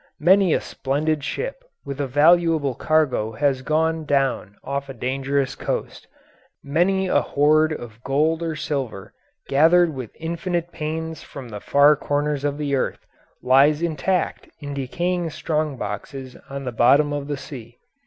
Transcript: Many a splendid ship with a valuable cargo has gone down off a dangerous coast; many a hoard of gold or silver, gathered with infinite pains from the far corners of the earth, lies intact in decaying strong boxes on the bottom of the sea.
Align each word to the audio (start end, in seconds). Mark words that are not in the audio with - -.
Many 0.19 0.51
a 0.55 0.61
splendid 0.61 1.23
ship 1.23 1.63
with 1.85 2.01
a 2.01 2.07
valuable 2.07 2.73
cargo 2.73 3.33
has 3.33 3.61
gone 3.61 4.03
down 4.03 4.55
off 4.63 4.89
a 4.89 4.95
dangerous 4.95 5.53
coast; 5.53 6.07
many 6.63 7.07
a 7.07 7.21
hoard 7.21 7.71
of 7.71 8.01
gold 8.03 8.41
or 8.41 8.55
silver, 8.55 9.13
gathered 9.47 9.93
with 9.93 10.09
infinite 10.19 10.71
pains 10.71 11.21
from 11.21 11.49
the 11.49 11.59
far 11.61 11.95
corners 11.95 12.43
of 12.43 12.57
the 12.57 12.73
earth, 12.73 13.05
lies 13.43 13.83
intact 13.83 14.49
in 14.59 14.73
decaying 14.73 15.29
strong 15.29 15.77
boxes 15.77 16.35
on 16.49 16.63
the 16.63 16.71
bottom 16.71 17.13
of 17.13 17.27
the 17.27 17.37
sea. 17.37 17.77